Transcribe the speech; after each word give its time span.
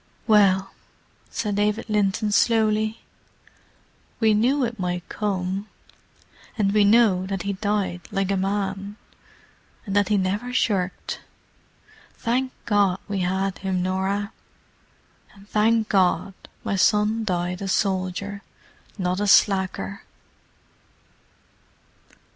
"Well," 0.25 0.71
said 1.29 1.57
David 1.57 1.85
Linton 1.87 2.31
slowly, 2.31 3.03
"we 4.19 4.33
knew 4.33 4.65
it 4.65 4.79
might 4.79 5.07
come. 5.09 5.69
And 6.57 6.73
we 6.73 6.83
know 6.83 7.27
that 7.27 7.43
he 7.43 7.53
died 7.53 8.01
like 8.09 8.31
a 8.31 8.35
man, 8.35 8.95
and 9.85 9.95
that 9.95 10.07
he 10.09 10.17
never 10.17 10.51
shirked. 10.53 11.19
Thank 12.15 12.51
God 12.65 12.97
we 13.07 13.19
had 13.19 13.59
him, 13.59 13.83
Norah. 13.83 14.33
And 15.35 15.47
thank 15.47 15.87
God 15.89 16.33
my 16.63 16.75
son 16.77 17.23
died 17.23 17.61
a 17.61 17.67
soldier, 17.67 18.41
not 18.97 19.19
a 19.19 19.27
slacker." 19.27 20.01